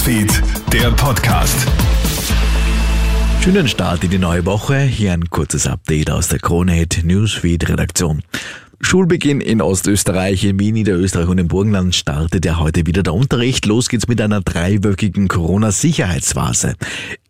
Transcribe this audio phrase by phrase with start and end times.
[0.00, 1.68] Newsfeed, der Podcast.
[3.42, 4.78] Schönen Start in die neue Woche.
[4.78, 8.22] Hier ein kurzes Update aus der Kronehit Newsfeed Redaktion.
[8.80, 13.66] Schulbeginn in Ostösterreich, in Wien, Niederösterreich und im Burgenland startet ja heute wieder der Unterricht.
[13.66, 16.76] Los geht's mit einer dreiwöchigen Corona-Sicherheitsphase.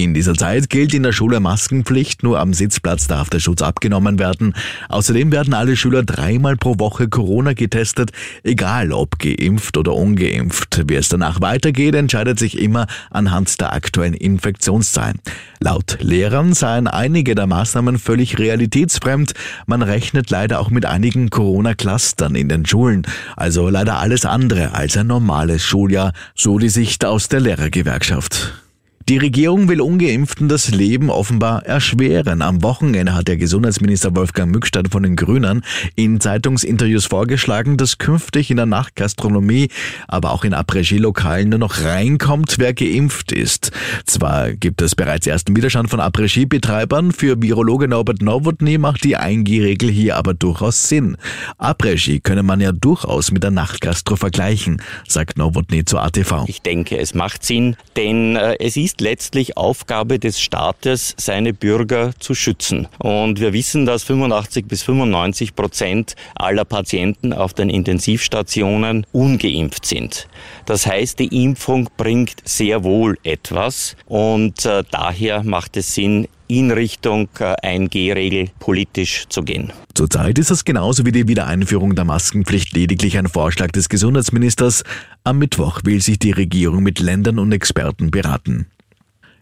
[0.00, 4.20] In dieser Zeit gilt in der Schule Maskenpflicht, nur am Sitzplatz darf der Schutz abgenommen
[4.20, 4.54] werden.
[4.88, 8.12] Außerdem werden alle Schüler dreimal pro Woche Corona getestet,
[8.44, 10.84] egal ob geimpft oder ungeimpft.
[10.86, 15.18] Wie es danach weitergeht, entscheidet sich immer anhand der aktuellen Infektionszahlen.
[15.58, 19.32] Laut Lehrern seien einige der Maßnahmen völlig realitätsfremd.
[19.66, 23.02] Man rechnet leider auch mit einigen Corona-Clustern in den Schulen.
[23.36, 28.67] Also leider alles andere als ein normales Schuljahr, so die Sicht aus der Lehrergewerkschaft.
[29.08, 32.42] Die Regierung will Ungeimpften das Leben offenbar erschweren.
[32.42, 35.64] Am Wochenende hat der Gesundheitsminister Wolfgang Mückstadt von den Grünen
[35.96, 39.70] in Zeitungsinterviews vorgeschlagen, dass künftig in der Nachtgastronomie,
[40.08, 43.72] aber auch in Après-Ski-Lokalen nur noch reinkommt, wer geimpft ist.
[44.04, 49.88] Zwar gibt es bereits ersten Widerstand von Après-Ski-Betreibern, für Virologe Norbert Nowotny macht die 1G-Regel
[49.88, 51.16] hier aber durchaus Sinn.
[51.56, 56.44] Après-Ski könne man ja durchaus mit der Nachtgastro vergleichen, sagt Nowotny zur ATV.
[56.46, 62.12] Ich denke, es macht Sinn, denn äh, es ist letztlich Aufgabe des Staates, seine Bürger
[62.18, 62.88] zu schützen.
[62.98, 70.28] Und wir wissen, dass 85 bis 95 Prozent aller Patienten auf den Intensivstationen ungeimpft sind.
[70.66, 76.70] Das heißt, die Impfung bringt sehr wohl etwas und äh, daher macht es Sinn, in
[76.70, 79.72] Richtung 1G-Regel äh, politisch zu gehen.
[79.94, 84.82] Zurzeit ist es genauso wie die Wiedereinführung der Maskenpflicht lediglich ein Vorschlag des Gesundheitsministers.
[85.24, 88.66] Am Mittwoch will sich die Regierung mit Ländern und Experten beraten.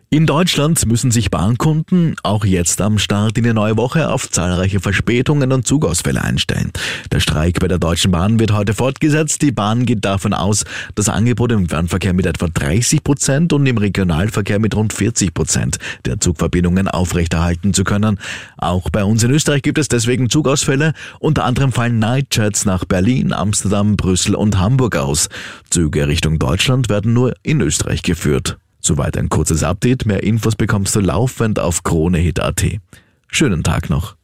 [0.09, 4.79] In Deutschland müssen sich Bahnkunden auch jetzt am Start in die neue Woche auf zahlreiche
[4.79, 6.71] Verspätungen und Zugausfälle einstellen.
[7.11, 9.43] Der Streik bei der Deutschen Bahn wird heute fortgesetzt.
[9.43, 13.79] Die Bahn geht davon aus, das Angebot im Fernverkehr mit etwa 30 Prozent und im
[13.79, 18.21] Regionalverkehr mit rund 40 Prozent der Zugverbindungen aufrechterhalten zu können.
[18.59, 20.93] Auch bei uns in Österreich gibt es deswegen Zugausfälle.
[21.19, 25.29] Unter anderem fallen Nightjets nach Berlin, Amsterdam, Brüssel und Hamburg aus.
[25.69, 28.57] Züge Richtung Deutschland werden nur in Österreich geführt.
[28.87, 30.07] Soweit ein kurzes Update.
[30.07, 32.65] Mehr Infos bekommst du laufend auf KroneHit.at.
[33.27, 34.16] Schönen Tag noch.